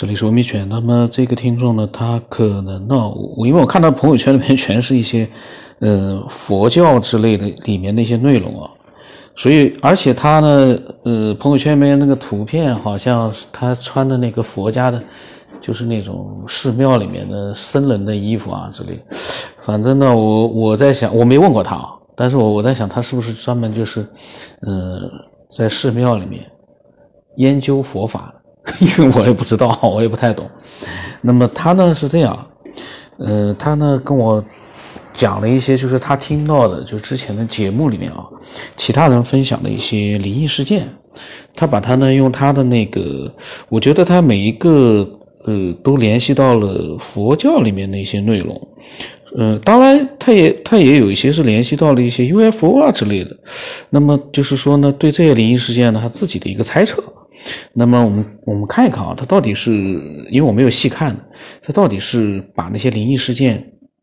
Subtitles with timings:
[0.00, 0.66] 这里是文明犬。
[0.66, 5.28] 那么这个听众呢，他可能呢，我因为我看到朋友圈里面全是一些，
[5.80, 8.70] 呃，佛教之类的里面的一些内容啊，
[9.36, 15.02] 所以而且他呢，呃，朋友圈里面那个图片好像是他穿的那个佛家的，
[15.60, 18.98] 就是那种寺庙里面的僧人的衣服啊之类。
[19.58, 24.00] 反正呢，我我在想，我没问过他啊，但是我我在想，他是不是专门就是，
[24.62, 24.98] 呃，
[25.50, 26.50] 在寺庙里面
[27.36, 28.34] 研究佛法。
[28.80, 30.48] 因为我也不知道， 我也不太懂。
[31.22, 32.46] 那么他呢是这样，
[33.18, 34.42] 呃，他呢跟我
[35.12, 38.24] 讲了一些，就是他听到的，就之前的节目里面啊，
[38.76, 40.88] 其他人分享的一些灵异事件。
[41.54, 43.30] 他把他呢用他的那个，
[43.68, 45.06] 我觉得他每一个
[45.44, 48.68] 呃都联系到了佛教里面的一些内容。
[49.36, 53.36] 嗯，当然他也他也有一些是联系到了一些 UFO 啊之类的。
[53.90, 57.02] 那么就是说呢，对这些灵异事件呢，他自己的一个猜测。
[57.72, 59.72] 那么我们我们看一看啊，他到底是
[60.30, 61.16] 因为我没有细看，
[61.62, 63.56] 他到底是把那些灵异事件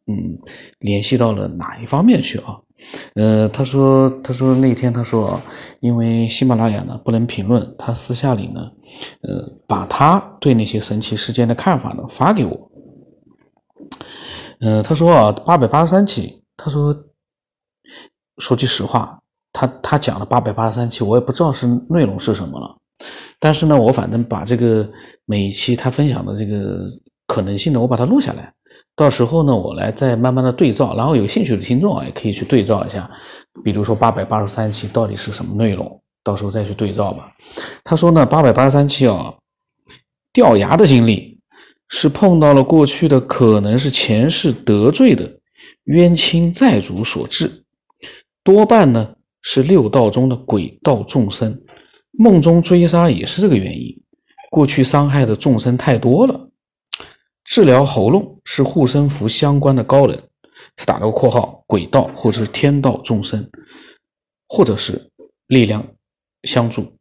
[0.07, 0.37] 嗯
[0.79, 2.57] 联系到了哪一方面去啊？
[3.15, 5.41] 呃，他说他说那天他说，
[5.79, 8.61] 因为喜马拉雅呢不能评论，他私下里呢
[9.21, 12.71] 呃把他对那些神奇事件的看法呢发给我。
[14.59, 16.95] 呃，他说啊八百八十三期，他说
[18.37, 19.19] 说句实话，
[19.51, 22.77] 他他讲了八百八十三期，我也不知道是内容是什么了。
[23.39, 24.89] 但是呢，我反正把这个
[25.25, 26.85] 每一期他分享的这个
[27.27, 28.51] 可能性呢，我把它录下来，
[28.95, 33.09] 到时候呢，我来再慢慢的对照，然后有兴趣的听众啊，也可以去对照一下，
[33.63, 37.31] 比如说八百八十三期到底是什么内容，到时候再去对照吧。
[37.83, 39.33] 他说呢，八百八十三期啊，
[40.33, 41.39] 掉牙的经历
[41.89, 45.39] 是碰到了过去的可能是前世得罪的
[45.83, 47.63] 冤亲债主所致，
[48.43, 51.61] 多半呢是六道中的鬼道众生。
[52.17, 53.95] 梦中追杀也是这个原因，
[54.49, 56.49] 过去伤害的众生太多了。
[57.43, 60.21] 治疗喉咙是护身符相关的高人，
[60.75, 63.47] 他打了个括号，鬼道或者是天道众生，
[64.47, 65.11] 或者是
[65.45, 65.85] 力量
[66.43, 66.91] 相助。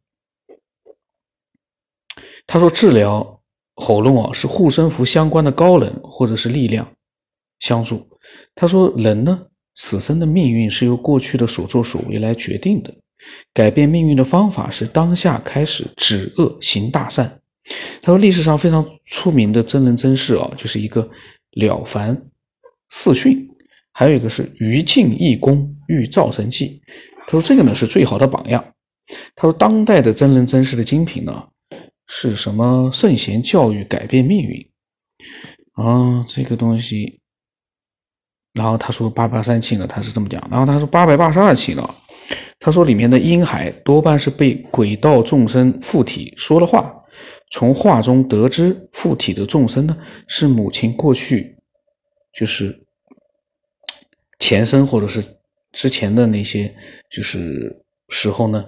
[2.45, 3.41] 他说治疗
[3.75, 6.87] 喉咙啊是护身符相关的高人或者是力量
[7.59, 8.07] 相助。
[8.53, 12.93] 他说人呢此生的命运是由过去的所作所为来决定的。
[13.53, 17.41] 改变命运的方法是当下开始止恶行大善。
[18.01, 21.03] 他说，历史上非常出名的真人真事啊，就是一个
[21.51, 22.15] 《了凡
[22.89, 23.45] 四训》，
[23.91, 26.81] 还有一个是于禁义公遇造神记。
[27.25, 28.63] 他说，这个呢是最好的榜样。
[29.35, 31.45] 他说，当代的真人真事的精品呢
[32.07, 32.89] 是什么？
[32.93, 34.65] 圣贤教育改变命运
[35.73, 37.19] 啊，这个东西。
[38.53, 40.41] 然后他说八八三期呢，他是这么讲。
[40.49, 41.95] 然后他说八百八十二期呢。
[42.67, 46.93] 他说：“里面的婴孩多半是被鬼道众生附体说了话，
[47.49, 49.97] 从话中得知附体的众生呢
[50.27, 51.55] 是母亲过去
[52.37, 52.77] 就是
[54.39, 55.23] 前身或者是
[55.71, 56.75] 之前的那些
[57.09, 57.73] 就是
[58.09, 58.65] 时候呢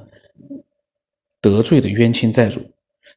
[1.42, 2.62] 得罪的冤亲债主。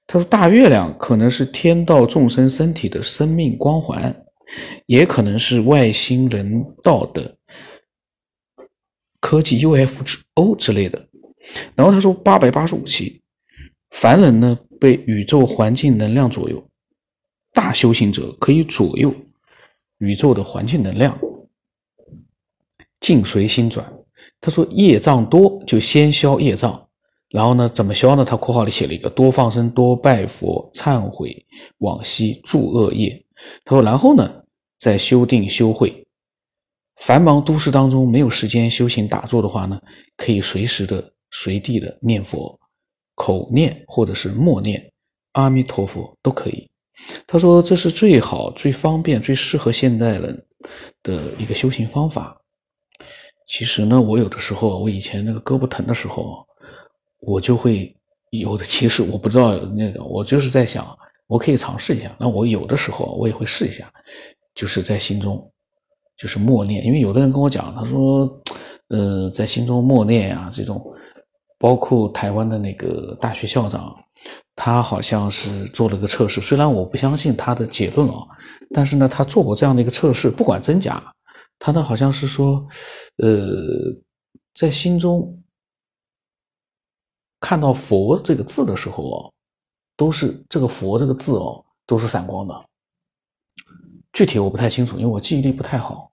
[0.09, 4.13] 他说大月亮可能是天道众生身体的生命光环，
[4.87, 7.37] 也可能是外星人道的。”
[9.33, 11.09] 科技 UFO 之类的，
[11.75, 13.23] 然后他说八百八十五期，
[13.89, 16.63] 凡人呢被宇宙环境能量左右，
[17.55, 19.11] 大修行者可以左右
[20.01, 21.19] 宇宙的环境能量，
[23.01, 23.91] 境随心转。
[24.39, 26.87] 他说业障多就先消业障，
[27.31, 28.27] 然后呢怎么消呢？
[28.27, 31.43] 他括号里写了一个多放生、多拜佛、忏悔
[31.79, 33.25] 往昔诸恶业。
[33.65, 34.31] 他说然后呢
[34.79, 36.02] 再修定修慧。
[36.97, 39.81] 繁忙都市当中没有时间修行打坐的话呢，
[40.17, 42.59] 可以随时的、随地的念佛，
[43.15, 44.93] 口念或者是默念
[45.33, 46.69] 阿弥陀佛都可以。
[47.27, 50.47] 他说这是最好、最方便、最适合现代人
[51.03, 52.39] 的一个修行方法。
[53.47, 56.47] 其实呢，我有的时候，我以前那个胳膊疼的时候，
[57.19, 57.95] 我就会
[58.31, 58.65] 有的。
[58.65, 62.15] 其实我不知道那个，我就是在想，我可以尝试一下。
[62.21, 63.93] 那我有的时候我也会试一下，
[64.55, 65.53] 就是在心中。
[66.23, 68.41] 就是默念，因为有的人跟我讲，他说，
[68.91, 70.81] 呃，在心中默念呀，这种，
[71.59, 73.93] 包括台湾的那个大学校长，
[74.55, 78.25] 他好像是做了个测试，虽然我不相信他的结论啊，
[78.73, 81.03] 但是呢，他做过这样的一个测试，不管真假，
[81.59, 82.65] 他呢好像是说，
[83.17, 83.45] 呃，
[84.55, 85.37] 在心中
[87.41, 89.33] 看到佛这个字的时候哦，
[89.97, 92.55] 都是这个佛这个字哦，都是闪光的，
[94.13, 96.12] 具体我不太清楚，因为我记忆力不太好。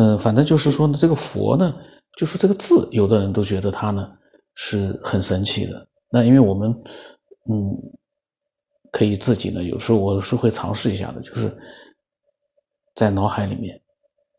[0.00, 1.76] 嗯，反正就是说呢，这个佛呢，
[2.16, 4.10] 就说这个字，有的人都觉得它呢
[4.54, 5.86] 是很神奇的。
[6.08, 6.70] 那因为我们，
[7.50, 7.76] 嗯，
[8.90, 11.54] 可以自己呢，有时候我是会尝试一下的，就是
[12.94, 13.78] 在脑海里面，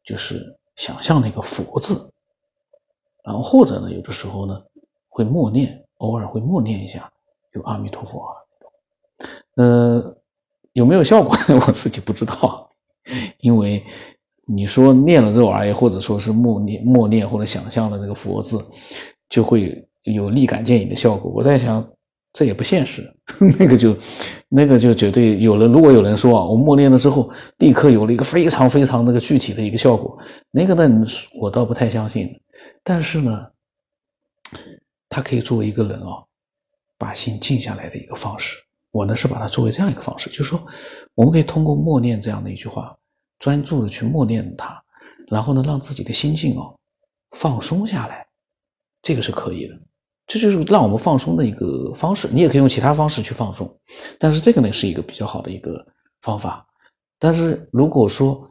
[0.04, 2.12] 就是想象那个佛字，
[3.24, 4.60] 然后或者呢，有的时候呢
[5.10, 7.12] 会默念，偶尔会默念一下，
[7.54, 8.34] 就阿弥陀佛啊，
[9.58, 10.18] 呃，
[10.74, 11.62] 有没有效果呢？
[11.68, 12.68] 我自己不知道，
[13.42, 13.86] 因为
[14.54, 18.64] 你说念了这玩意儿或者说是默念默念或者想象的那个佛字，
[19.30, 21.32] 就会有立竿见影的效果。
[21.32, 21.88] 我在想。
[22.34, 23.04] 这也不现实，
[23.60, 23.94] 那个就，
[24.48, 25.70] 那个就绝对有人。
[25.70, 30.18] 如果有人说啊，我默念了之后，立刻有了一个非常非常那个具体的一个效果，
[30.50, 31.06] 那个呢，
[31.42, 32.34] 我倒不太相信。
[32.86, 33.48] 但是呢，
[35.10, 36.24] 它可以作为一个人啊，
[36.98, 38.56] 把心静下来的一个方式。
[38.92, 40.66] 我呢是把它作为这样一个方式，就是说，
[41.16, 42.96] 我们可以通过默念这样的一句话，
[43.42, 44.82] 专注的去默念它，
[45.28, 46.74] 然后呢，让自己的心境哦
[47.32, 48.26] 放松下来，
[49.02, 49.78] 这个是可以的。
[50.28, 53.70] 这就是让我们放松的一个方式，你也可以用其他方式去放松，
[54.18, 55.86] 但是这个呢是一个比较好的一个
[56.22, 56.66] 方法。
[57.20, 58.50] 但是如果说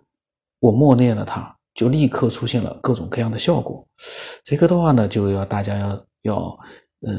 [0.58, 3.86] 我默念了它，就立刻出现了各种各样的效果，
[4.44, 6.58] 这个的话呢就要大家要要
[7.00, 7.14] 呃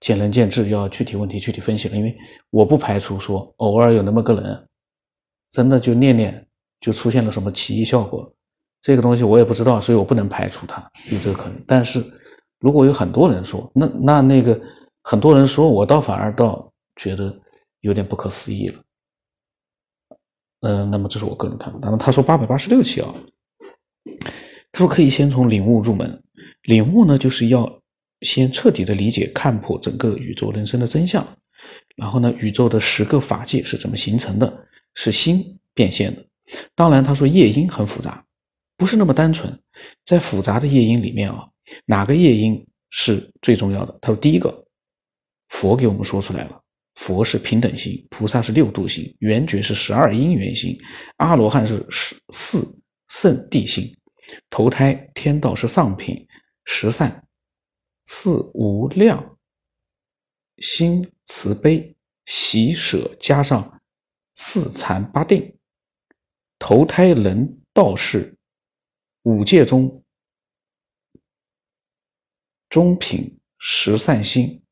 [0.00, 1.96] 见仁见智，要具体问题具体分析了。
[1.96, 2.16] 因为
[2.50, 4.68] 我不排除说偶尔有那么个人，
[5.50, 6.46] 真的就念念
[6.80, 8.32] 就出现了什么奇异效果，
[8.80, 12.04] 这个东西我也不知道，所以我不能排除它有这个可能，但是。
[12.62, 14.60] 如果有很多人说，那那那个
[15.02, 17.34] 很多人说，我倒反而倒觉得
[17.80, 18.82] 有点不可思议了。
[20.60, 21.78] 嗯，那么这是我个人看法。
[21.80, 23.14] 那么他说八百八十六期啊，
[24.70, 26.22] 他说可以先从领悟入门，
[26.64, 27.80] 领悟呢就是要
[28.20, 31.26] 先彻底的理解、看破整个宇宙人生的真相。
[31.96, 34.66] 然后呢，宇宙的十个法界是怎么形成的？
[34.92, 36.22] 是心变现的。
[36.74, 38.24] 当然，他说业因很复杂，
[38.76, 39.56] 不是那么单纯，
[40.04, 41.48] 在复杂的业因里面啊。
[41.86, 43.96] 哪个业因是最重要的？
[44.02, 44.66] 他说：“第一个，
[45.48, 46.60] 佛给我们说出来了，
[46.96, 50.76] 佛是平等心，菩萨是六度心，圆觉是十二因缘心，
[51.18, 52.76] 阿罗汉是十四
[53.08, 53.96] 圣地心，
[54.50, 56.26] 投胎天道是上品，
[56.64, 57.24] 十善
[58.06, 59.38] 四无量
[60.58, 61.94] 心慈悲
[62.26, 63.80] 喜舍加上
[64.34, 65.56] 四禅八定，
[66.70, 68.32] 投胎人道是
[69.24, 70.00] 五界中。”
[72.70, 74.62] 中品十善心，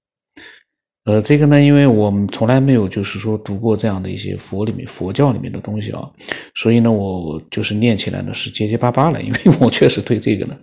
[1.06, 6.08] 呃，这个呢，因为我们从来没有就是说读过这样的一些佛里面佛教里面的东西啊，
[6.54, 10.56] 所以呢，我就是念起来呢是结结巴巴的，因为我 确实对这个呢，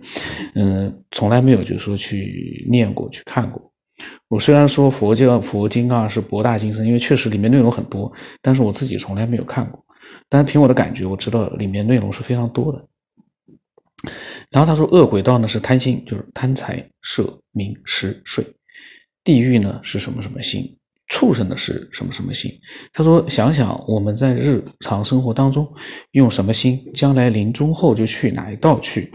[0.54, 3.70] 嗯，从来没有就是说去念过去看过。
[4.28, 8.10] 我虽然说佛教佛经啊是博大精深，因为确实里面内容很多，
[8.40, 9.85] 但是我自己从来没有看过。
[10.28, 12.84] 但是凭我的感觉，我知道里面内容是非常多的。
[14.50, 18.44] 然后他说，恶鬼道呢是贪心，就是贪财色名食睡；
[19.24, 20.76] 地狱呢是什么什么心，
[21.08, 22.50] 畜生呢是什么什么心。
[22.92, 25.66] 他说，想想我们在日常生活当中
[26.12, 29.10] 用什么心，将来临终后就去哪一道去。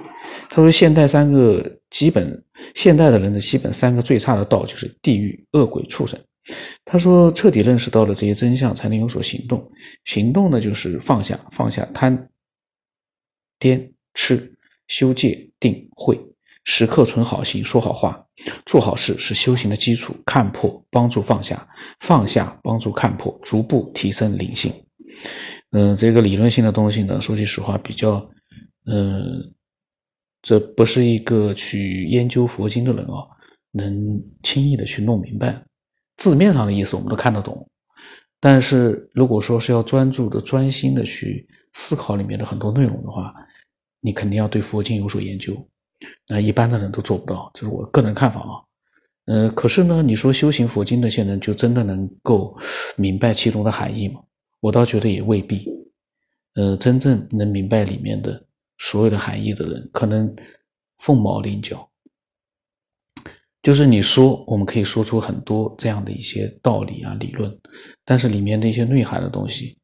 [0.49, 2.43] 他说，现代三个基本，
[2.75, 6.19] 现代的人的基本三个最差的道就是地狱、恶鬼、畜生。
[6.85, 9.71] 他说，彻底认识到了这些真相，才能有所行动。
[10.05, 12.29] 行动呢，就是放下，放下贪、
[13.59, 14.55] 颠、痴。
[14.87, 16.19] 修戒定慧，
[16.65, 18.21] 时刻存好心，说好话，
[18.65, 20.13] 做好事是修行的基础。
[20.25, 21.65] 看破帮助放下，
[22.01, 24.69] 放下帮助看破，逐步提升灵性。
[25.69, 28.29] 嗯，这个理论性的东西呢，说句实话，比较，
[28.85, 29.53] 嗯，
[30.41, 33.23] 这不是一个去研究佛经的人啊，
[33.71, 35.63] 能轻易的去弄明白。
[36.21, 37.67] 字面上的意思我们都看得懂，
[38.39, 43.33] 但是如果说是要专注的、专心的去思考里面的很多内容的话，
[44.01, 45.57] 你肯定要对佛经有所研究，
[46.27, 48.61] 那一般的人都做不到，这是我个人看法啊。
[49.25, 52.55] 呃，可是呢，你说修行佛经那些人就真的能够
[52.97, 54.21] 明白其中的含义吗？
[54.59, 55.67] 我倒觉得也未必。
[56.53, 58.45] 呃，真正能明白里面的
[58.77, 60.31] 所有的含义的人，可能
[60.99, 61.89] 凤毛麟角。
[63.61, 67.55] 就是你说，我们可以说出很多这样的一些道理啊、理论，
[68.03, 69.77] 但是里面的一些内涵的东西。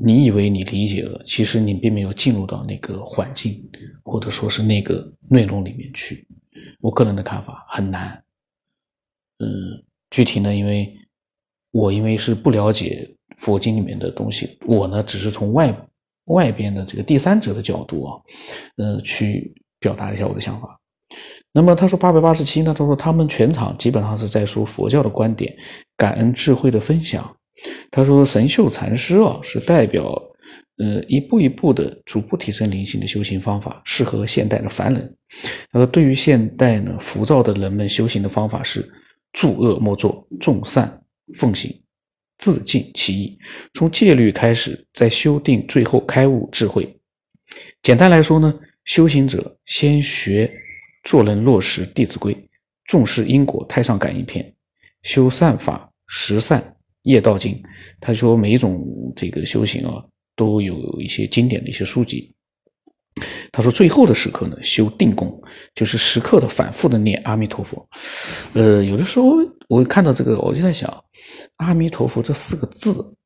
[0.00, 3.68] 你以为你理解了，其实你并没有进入到那个环境，
[4.04, 6.24] 或者说是那个内容里面去。
[6.80, 8.22] 我个人的看法很难。
[9.38, 9.48] 嗯，
[10.10, 10.96] 具体呢，因为
[11.72, 15.74] 我因为是不了解佛经里面的东西，我呢只是从外
[16.26, 18.20] 外边的这个第三者的角度啊，
[18.76, 20.78] 呃，去表达一下我的想法。
[21.58, 25.52] 那么他说八百八十七呢，他说他们全场基本上是在说佛教的观点，
[25.96, 27.28] 感恩智慧的分享。
[27.90, 30.04] 他说：“神秀禅师啊，是代表，
[30.76, 35.16] 呃，一步一步的逐步提升灵性的修行方法，适合现代的凡人。
[35.72, 38.88] 他说，对于现代呢浮躁的人们，修行的方法是：
[39.32, 41.02] 诸恶莫作，众善
[41.34, 41.76] 奉行。
[42.38, 43.36] 自尽其意，
[43.74, 46.96] 从戒律开始，再修定，最后开悟智慧。
[47.82, 50.48] 简单来说呢，修行者先学
[51.08, 52.34] 做人落实《弟子规》，
[52.84, 54.44] 重视因果，《太上感应篇》，
[55.08, 57.58] 修善法、十善、业道经。
[57.98, 58.86] 他说，每一种
[59.16, 60.04] 这个修行啊，
[60.36, 62.30] 都有一些经典的一些书籍。
[63.50, 65.42] 他说，最后的时刻呢，修定功，
[65.74, 67.88] 就是时刻的反复的念阿弥陀佛。
[68.52, 69.30] 呃，有的时候
[69.66, 70.92] 我看到这个，我就在想，
[71.56, 73.16] 阿弥陀佛这四个字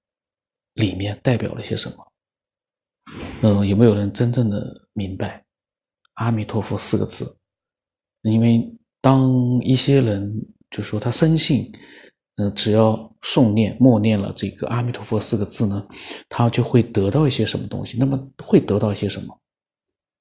[0.75, 2.13] 里面代表了些什么？
[3.43, 5.45] 嗯，有没有人真正的明白
[6.15, 7.37] 阿弥陀佛四个字？
[8.31, 10.33] 因为当一些人
[10.71, 11.71] 就说他深信，
[12.37, 15.87] 呃，只要诵念默念了这个阿弥陀佛四个字呢，
[16.29, 17.97] 他就会得到一些什么东西。
[17.99, 19.39] 那么会得到一些什么？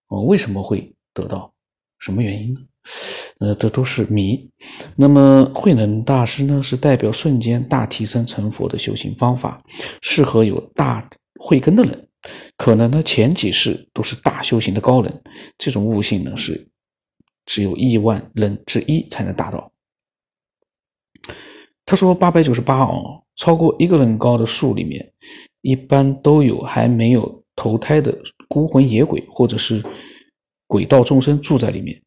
[0.07, 1.53] 哦，为什么会得到？
[1.99, 2.59] 什么原因呢？
[3.39, 4.49] 呃，这都是谜。
[4.95, 9.63] 那么慧能大师呢，是代表瞬间大提升成佛的修行方法，
[10.01, 11.07] 适合有大
[11.39, 12.07] 慧根的人。
[12.57, 15.21] 可能呢，前几世都是大修行的高人，
[15.57, 16.67] 这种悟性呢，是
[17.45, 19.71] 只有亿万人之一才能达到。
[21.85, 25.11] 他说八百九十八哦，超过一个人高的树里面，
[25.61, 28.17] 一般都有还没有投胎的。
[28.47, 29.81] 孤魂野鬼或者是
[30.67, 32.01] 鬼道众生住在里面，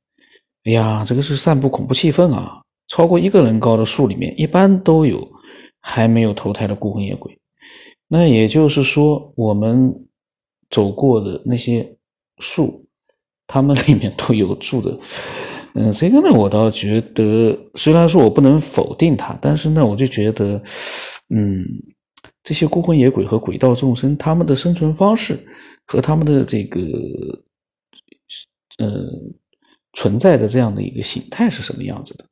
[0.65, 2.61] 哎呀，这个是散布恐怖气氛啊！
[2.89, 5.27] 超过一个人高的树里面，一般都有
[5.81, 7.39] 还没有投胎的孤魂野鬼。
[8.09, 10.07] 那也就是说，我们
[10.69, 11.97] 走过的那些
[12.41, 12.84] 树，
[13.47, 14.99] 他们里面都有住的。
[15.75, 20.63] 嗯，这个呢，我倒觉得，虽然说我不能否定它，但是呢，我就觉得，
[21.35, 21.65] 嗯，
[22.45, 25.39] 这些孤魂野鬼和鬼道众生，他们的生存方式。
[25.87, 26.81] 和他们的这个，
[28.79, 29.07] 呃，
[29.93, 32.25] 存在的这样的一个形态是什么样子的？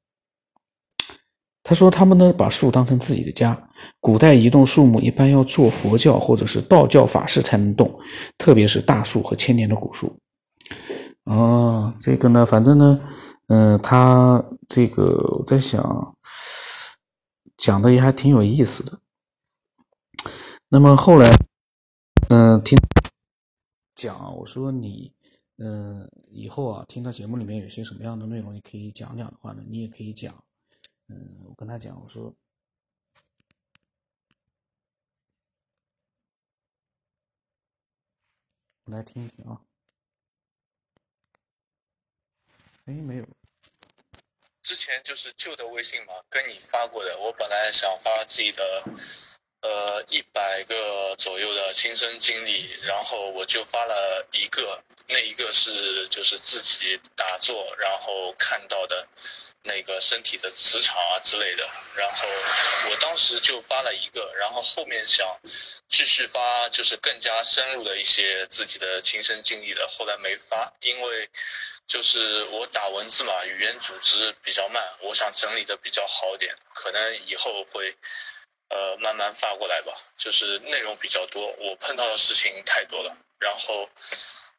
[1.63, 3.69] 他说，他们呢把树当成自己的家。
[4.01, 7.93] 古代移动树木一般要做佛教或者是道教法事才能动，
[8.39, 10.17] 特别是大树和千年的古树。
[11.25, 13.01] 哦，这个呢，反正呢，
[13.47, 15.05] 嗯，他这个
[15.39, 16.17] 我在想，
[17.57, 19.01] 讲的也还挺有意思的。
[20.69, 21.29] 那么后来，
[22.29, 22.79] 嗯，听。
[23.95, 25.13] 讲，我说你，
[25.59, 30.43] 嗯，以后啊，听到节目里面有些什么样的内容，你可以讲讲的话呢，你也可以讲，
[31.09, 32.35] 嗯，我跟他讲，我说，
[38.87, 39.61] 来听一听啊，
[42.95, 43.25] 没有，
[44.63, 48.83] 之前就是旧的微信嘛，跟你发过的，我本来想发自己的。
[49.63, 59.07] 呃，一百个左右的亲身经历，然后我就发了一个，那一个是就是自己打坐，然后看到的
[59.63, 61.63] 那个身体的磁场啊之类的，
[61.95, 62.27] 然后
[62.91, 65.25] 我当时就发了一个，然后后面想
[65.89, 71.31] 继续发就是更加深入的一些自己的亲身经历的，后来没发，因为
[71.87, 77.97] 就是我打文字嘛，语言组织比较慢，我想整理的比较好点，可能以后会。
[78.75, 83.15] 呃，慢慢发过来吧，就是内容比较多，我碰到的事情太多了。
[83.39, 83.87] 然后，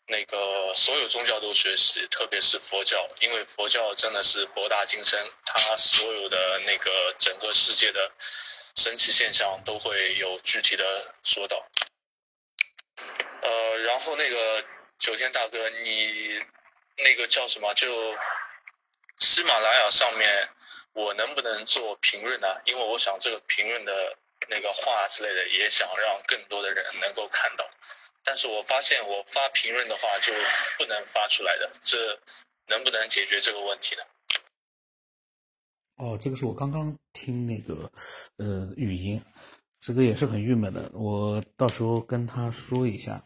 [0.05, 8.11] 那个所有宗教都学习，特别是佛教，因为佛教真的是博大精深，它所有的那个整个世界的
[8.75, 11.67] 神奇现象都会有具体的说到。
[13.41, 14.63] 呃，然后那个
[14.99, 16.39] 九天大哥，你
[16.97, 17.73] 那个叫什么？
[17.73, 18.15] 就
[19.17, 20.49] 喜马拉雅上面。
[20.95, 22.47] 我能不能做评论呢？
[22.65, 24.15] 因为我想这个评论的
[24.47, 27.67] 那个话之类的，也想让更多的人能够看到。
[28.23, 30.31] 但是我发现我发评论的话就
[30.77, 32.19] 不能发出来的，这
[32.67, 34.03] 能不能解决这个问题呢？
[35.95, 37.91] 哦，这个是我刚刚听那个
[38.37, 39.19] 呃语音，
[39.79, 40.91] 这个也是很郁闷的。
[40.93, 43.23] 我到时候跟他说一下，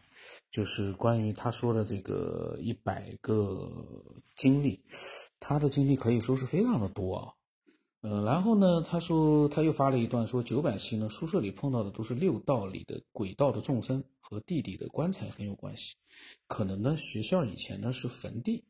[0.50, 3.70] 就是关于他说的这个一百个
[4.36, 4.82] 经历，
[5.38, 7.32] 他的经历可以说是非常的多啊。
[8.00, 15.96] 呃，然后呢，他说他又发了一段，说九百期呢，宿舍里碰到的都是六道里的鬼道的众生，和地底的棺材很有关系。
[16.46, 18.64] 可能呢，学校以前呢是坟地。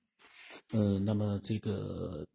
[0.73, 2.27] 呃，那么这个，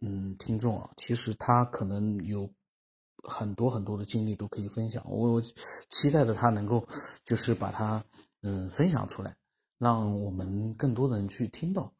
[0.00, 2.50] 嗯，听众啊，其实他可能有
[3.28, 5.04] 很多很多的经历都可以分享。
[5.08, 5.40] 我
[5.90, 6.84] 期待着他能够，
[7.24, 8.02] 就是把它
[8.42, 9.36] 嗯分享出来，
[9.78, 11.92] 让我们更多的人去听到。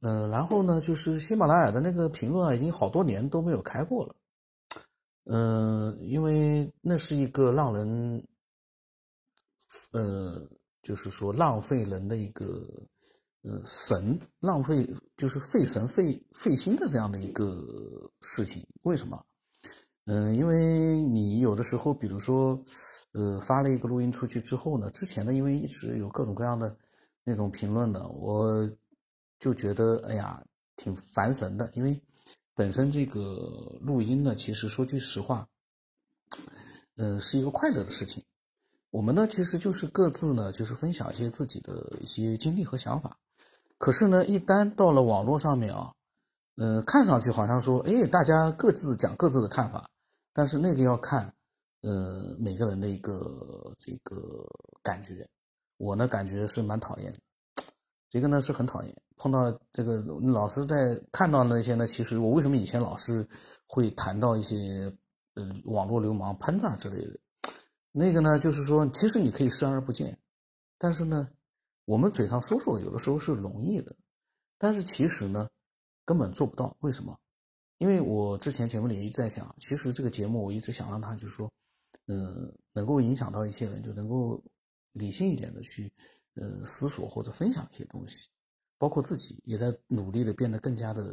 [0.00, 4.14] 嗯，然后呢，就是喜马拉雅的那个评论啊，已经好多年都没有开过了。
[5.24, 8.26] 嗯，因为那是一个让人，
[9.92, 10.42] 呃，
[10.82, 12.66] 就是说浪费人的一个，
[13.42, 18.66] 呃，神浪费，就是费神费费心的这样的一个事情。
[18.84, 19.22] 为什么？
[20.10, 22.58] 嗯，因为你有的时候，比如说，
[23.12, 26.74] 呃，发了一个录音出去之后呢，之前呢，因为一直有各种各样的
[27.24, 28.66] 那种评论呢，我
[29.38, 30.42] 就觉得，哎呀，
[30.76, 31.70] 挺烦神的。
[31.74, 32.00] 因为
[32.54, 33.20] 本身这个
[33.82, 35.46] 录音呢，其实说句实话，
[36.96, 38.24] 嗯，是一个快乐的事情。
[38.88, 43.14] 我们呢，其实就是各自呢，就是分享一些自己的一些经历和想法。
[43.76, 45.92] 可是呢，一旦到了网络上面啊，
[46.56, 49.86] 嗯，看上去好像说，哎，大家各自讲各自的看法。
[50.38, 51.34] 但是那个要看，
[51.80, 54.46] 呃，每个人的一个这个
[54.84, 55.28] 感觉。
[55.78, 57.18] 我呢，感觉是蛮讨厌的。
[58.08, 61.88] 这个呢是很讨厌碰到这个老是在看到那些呢。
[61.88, 63.28] 其实我为什么以前老是
[63.66, 64.56] 会谈到一些
[65.34, 67.18] 呃网络流氓喷子之类的？
[67.90, 70.16] 那个呢，就是说，其实你可以视而不见。
[70.78, 71.28] 但是呢，
[71.84, 73.92] 我们嘴上说说，有的时候是容易的，
[74.56, 75.50] 但是其实呢，
[76.04, 76.76] 根本做不到。
[76.78, 77.18] 为什么？
[77.78, 81.50] 因为我之前节目里一直在想，其实这个节目我一直想让它就是说，
[82.06, 84.42] 嗯，能够影响到一些人，就能够
[84.92, 85.92] 理性一点的去，
[86.34, 88.28] 呃，思索或者分享一些东西，
[88.78, 91.04] 包括自己也在努力的变得更加的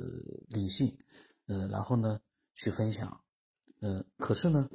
[0.48, 0.98] 理性，
[1.46, 2.20] 嗯，然后呢
[2.56, 3.24] 去分享，
[3.82, 4.68] 嗯，可是呢，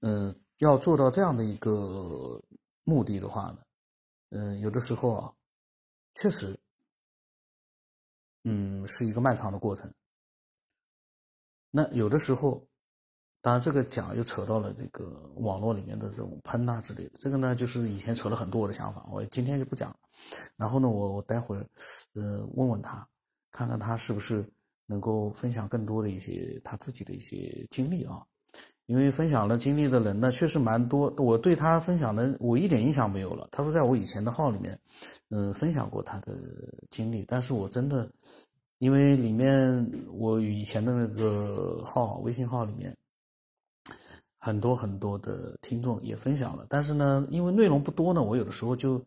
[0.00, 2.42] 嗯，要做到这样的一个
[2.82, 3.58] 目的的话呢，
[4.30, 5.32] 嗯，有的时候啊，
[6.14, 6.58] 确实，
[8.42, 9.88] 嗯，是一个漫长的过程。
[11.76, 12.66] 那有的时候，
[13.42, 17.10] 当然这个讲又扯到了这个网络里面的这种喷呐之类的。
[17.18, 19.96] 这个呢，就是以前扯了很多我的想法，我今天就不讲了。
[20.56, 21.66] 然后呢，我我待会儿，
[22.14, 23.06] 呃，问问他，
[23.52, 24.42] 看看他是不是
[24.86, 28.24] 能够分享更多的一些他自己的一些经历啊。
[28.86, 31.12] 因为分享了经历的人呢，确实蛮多。
[31.18, 33.46] 我对他分享的，我一点印象没有了。
[33.52, 34.80] 他说在我以前的号里面，
[35.28, 36.38] 嗯，分享过他的
[36.90, 38.10] 经历，但是我真的。
[38.78, 42.94] 因为里面我以前的那个号微信号里面
[44.38, 49.02] 很多很多的听众也分享了，但是呢，因为内容不多呢，我有的时候就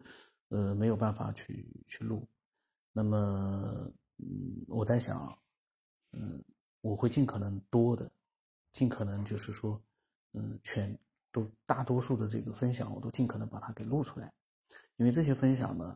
[0.49, 2.27] 呃没有办法去去录。
[2.91, 5.37] 那么嗯，我在想，
[6.11, 6.43] 嗯，
[6.81, 8.09] 我会尽可能多的，
[8.73, 9.79] 尽可能就是说，
[10.33, 10.97] 嗯，全
[11.31, 14.33] 都大多数的这个分享，我都尽可能把它给录出来，
[14.97, 15.95] 因为这些分享呢，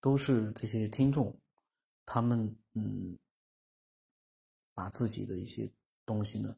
[0.00, 1.34] 都是这些听众。
[2.06, 3.18] 他们嗯，
[4.74, 5.70] 把自己的一些
[6.04, 6.56] 东西呢，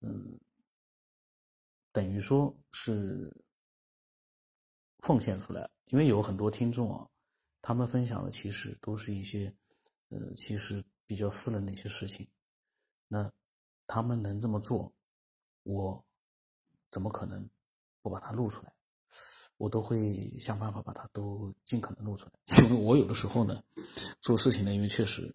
[0.00, 0.38] 嗯，
[1.92, 3.32] 等于说是
[5.00, 7.08] 奉献出来，因为有很多听众啊，
[7.60, 9.54] 他们分享的其实都是一些，
[10.08, 12.26] 呃，其实比较私人的一些事情。
[13.06, 13.30] 那
[13.86, 14.92] 他们能这么做，
[15.62, 16.04] 我
[16.90, 17.48] 怎么可能
[18.00, 18.74] 不把它录出来？
[19.64, 22.32] 我都会想办法把它都尽可能录出来，
[22.68, 23.62] 因为我有的时候呢，
[24.20, 25.34] 做事情呢，因为确实，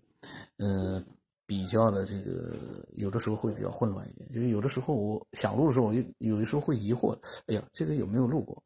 [0.57, 1.03] 呃，
[1.47, 8.61] 比较的这个有的时候会比较混乱一点，就是有的时候我想录的时候，我就有的时候会疑惑，哎呀，这个有没有录过？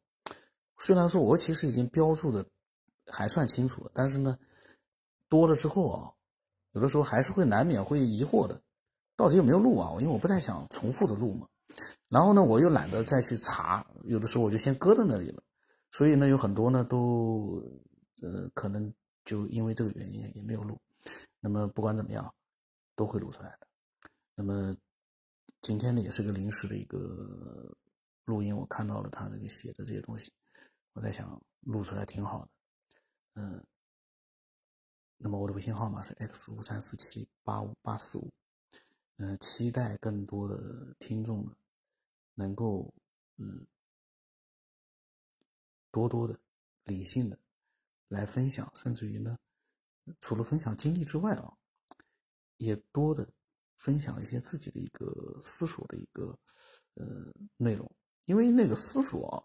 [0.80, 2.44] 虽然说我其实已经标注的
[3.06, 4.38] 还算清楚了，但是呢，
[5.30, 6.12] 多了之后啊，
[6.72, 8.60] 有的时候还是会难免会疑惑的，
[9.16, 9.92] 到底有没有录啊？
[9.98, 11.46] 因为我不太想重复的录嘛。
[12.10, 15.42] 然后呢，我又懒得再去查，有的时候我就先搁在那里了。
[15.94, 17.62] 所以呢，有很多呢都，
[18.20, 18.92] 呃，可能
[19.24, 20.76] 就因为这个原因也没有录。
[21.38, 22.34] 那么不管怎么样，
[22.96, 23.68] 都会录出来的。
[24.34, 24.76] 那么
[25.60, 26.98] 今天呢，也是个临时的一个
[28.24, 30.32] 录音，我看到了他那个写的这些东西，
[30.94, 32.50] 我在想录出来挺好的。
[33.34, 33.64] 嗯，
[35.16, 38.28] 那么我的微信号码是 x 五三四七八五八四五。
[39.18, 41.54] 嗯，期待更多的听众呢。
[42.34, 42.92] 能够，
[43.36, 43.64] 嗯，
[45.94, 46.36] 多多的
[46.86, 47.38] 理性的
[48.08, 49.38] 来分享，甚至于呢，
[50.18, 51.56] 除了分享经历之外啊，
[52.56, 53.32] 也多的
[53.76, 56.36] 分享一些自己的一个思索的一个
[56.94, 57.88] 呃内容，
[58.24, 59.38] 因为那个思索啊，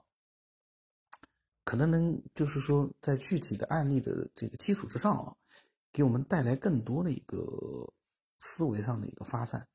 [1.64, 5.38] 可能能就是说在具体的案例的这个基础之上啊，
[5.92, 7.38] 给我们带来更多的一个
[8.40, 9.68] 思维上的一个发散。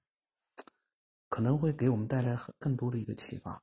[1.29, 3.61] 可能会给我们带来很更多的一个启发。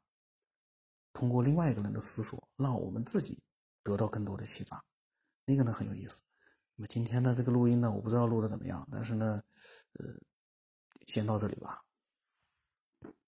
[1.14, 3.38] 通过另外一个人的思索，让我们自己
[3.84, 4.84] 得到更多的启发，
[5.46, 6.22] 那个呢很有意思。
[6.76, 9.42] 那么今天的这个录音呢，我不知道录的怎么样，但是呢，
[9.94, 10.06] 呃，
[11.08, 11.84] 先到这里吧。